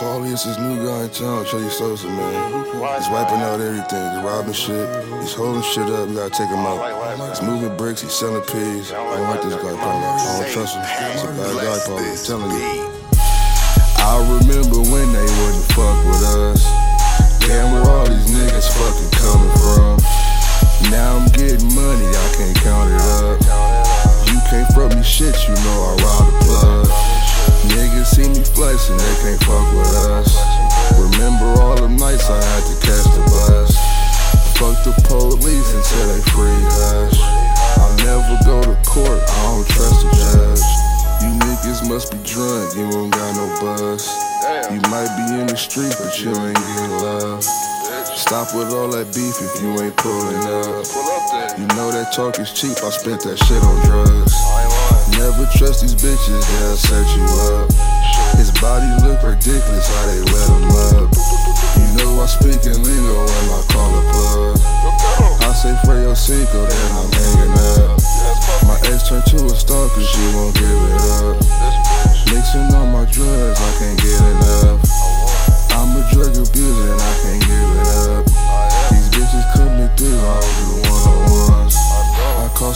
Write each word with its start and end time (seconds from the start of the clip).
Paulie 0.00 0.32
is 0.32 0.44
this 0.48 0.56
new 0.56 0.80
guy 0.80 1.04
in 1.04 1.10
town, 1.10 1.44
Chilly 1.44 1.68
Sosa, 1.68 2.08
man. 2.08 2.64
He's 2.96 3.10
wiping 3.12 3.44
out 3.44 3.60
everything. 3.60 4.00
He's 4.16 4.24
robbing 4.24 4.56
shit. 4.56 4.88
He's 5.20 5.34
holding 5.34 5.60
shit 5.60 5.84
up. 5.92 6.08
We 6.08 6.14
gotta 6.16 6.32
take 6.32 6.48
him 6.48 6.64
out. 6.64 6.80
He's 7.28 7.42
moving 7.42 7.76
bricks. 7.76 8.00
He's 8.00 8.14
selling 8.14 8.40
pigs. 8.48 8.92
I 8.92 8.96
don't 8.96 9.28
like 9.28 9.42
this 9.42 9.54
guy, 9.60 9.76
Paulie. 9.76 10.00
I 10.00 10.40
don't 10.40 10.52
trust 10.56 10.80
him. 10.80 10.88
He's 10.88 11.20
a 11.20 11.26
bad 11.36 11.52
guy, 11.52 11.76
Paulie. 11.84 12.16
I'm 12.16 12.24
telling 12.24 12.48
you. 12.48 12.88
I 14.00 14.16
remember 14.24 14.80
when 14.88 15.12
they 15.12 15.28
wouldn't 15.36 15.68
fuck 15.76 15.96
with 16.08 16.19
me 28.60 28.66
flexing, 28.66 28.96
they 28.96 29.14
can't 29.22 29.42
fuck 29.44 29.66
with 29.72 29.94
us. 30.12 30.36
Remember 30.98 31.46
all 31.62 31.76
the 31.76 31.88
nights 31.88 32.28
I 32.28 32.36
had 32.36 32.62
to 32.68 32.76
catch 32.84 33.06
the 33.16 33.24
bus. 33.24 33.72
Fuck 34.56 34.76
the 34.84 34.92
police 35.08 35.72
until 35.72 36.04
they 36.12 36.20
free 36.32 36.60
hush. 36.76 37.16
I'll 37.80 37.96
never 38.04 38.36
go 38.44 38.60
to 38.62 38.76
court, 38.84 39.20
I 39.20 39.40
don't 39.48 39.68
trust 39.68 40.04
the 40.04 40.10
judge. 40.12 40.64
You 41.22 41.30
niggas 41.40 41.88
must 41.88 42.12
be 42.12 42.18
drunk, 42.24 42.76
you 42.76 42.84
ain't 42.84 43.12
got 43.12 43.36
no 43.36 43.46
buzz. 43.60 44.08
You 44.70 44.80
might 44.90 45.10
be 45.16 45.40
in 45.40 45.46
the 45.46 45.56
street, 45.56 45.94
but 45.98 46.20
you 46.20 46.30
ain't 46.30 46.56
getting 46.56 46.90
love. 47.00 47.44
Stop 47.44 48.54
with 48.54 48.72
all 48.72 48.88
that 48.88 49.08
beef 49.14 49.40
if 49.40 49.62
you 49.62 49.72
ain't 49.80 49.96
pulling 49.96 50.44
up. 50.44 50.84
You 51.56 51.66
know 51.76 51.90
that 51.92 52.12
talk 52.14 52.38
is 52.38 52.52
cheap, 52.52 52.76
I 52.84 52.90
spent 52.90 53.22
that 53.24 53.38
shit 53.38 53.62
on 53.62 53.76
drugs. 53.86 54.69
Never 55.20 55.44
trust 55.54 55.82
these 55.82 55.94
bitches, 55.94 56.40
they'll 56.48 56.76
set 56.76 57.04
you 57.14 57.22
up. 57.52 57.68
His 58.38 58.50
body 58.52 58.88
look 59.04 59.22
ridiculous, 59.22 59.86
how 59.86 60.06
they 60.06 60.20
let 60.22 60.48
him 60.48 60.70
up. 60.70 60.99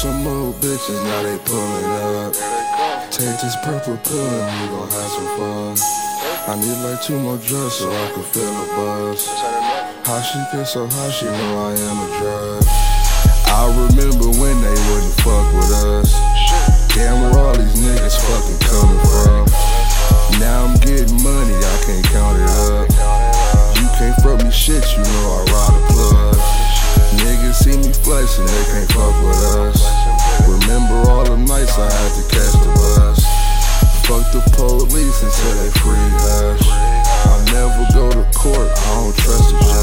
some 0.00 0.26
old 0.26 0.54
bitches, 0.64 0.96
now 1.04 1.22
they 1.22 1.36
pullin' 1.44 1.84
up. 2.24 2.32
Take 3.12 3.36
this 3.44 3.54
purple 3.60 4.00
pill 4.00 4.32
and 4.32 4.48
we 4.56 4.66
gon' 4.72 4.88
have 4.88 5.10
some 5.12 5.28
fun. 5.36 5.76
I 6.48 6.56
need 6.56 6.80
like 6.80 7.02
two 7.04 7.20
more 7.20 7.36
drugs 7.36 7.74
so 7.74 7.92
I 7.92 8.08
can 8.08 8.24
feel 8.32 8.48
the 8.48 8.64
buzz. 8.80 9.28
How 10.08 10.24
she 10.24 10.40
get 10.56 10.64
so 10.64 10.88
high, 10.88 11.10
she 11.10 11.26
know 11.26 11.52
I 11.68 11.76
am 11.76 11.98
a 12.00 12.08
drug. 12.16 12.64
I 13.44 13.62
remember 13.76 14.32
when 14.40 14.56
they 14.64 14.78
wouldn't 14.88 15.16
fuck 15.20 15.46
with 15.52 15.68
us. 15.84 16.16
Damn, 16.96 17.20
where 17.20 17.44
all 17.44 17.52
these 17.52 17.76
niggas 17.84 18.16
fucking 18.24 18.60
coming 18.72 19.04
from? 19.04 19.44
Now 20.40 20.64
I'm 20.64 20.80
getting 20.80 21.12
money, 21.20 21.60
I 21.60 21.76
can't 21.84 22.06
count 22.08 22.40
it 22.40 22.48
up. 22.72 22.88
You 23.76 23.86
can't 24.00 24.16
front 24.22 24.44
me 24.44 24.50
shit, 24.50 24.80
you 24.96 25.04
know 25.04 25.28
I 25.28 25.40
ride 25.52 25.76
a 25.76 25.82
plug. 25.92 26.36
Niggas 27.20 27.52
see 27.52 27.76
me 27.76 27.92
flexing, 27.92 28.46
they 28.46 28.64
can't 28.72 28.92
fuck 28.92 29.12
with 29.20 29.44
us 29.60 29.79
nights 31.60 31.78
I 31.78 31.90
had 31.92 32.12
to 32.14 32.22
catch 32.34 32.52
the 32.52 32.72
bus. 32.74 33.20
Fuck 34.06 34.32
the 34.32 34.40
police 34.56 35.22
until 35.22 35.52
they 35.60 35.70
free 35.80 36.08
us. 36.40 36.62
I 36.66 37.44
never 37.52 37.86
go 37.92 38.10
to 38.10 38.38
court, 38.38 38.70
I 38.70 38.94
don't 38.94 39.16
trust 39.16 39.50
the 39.50 39.58
judge. 39.60 39.79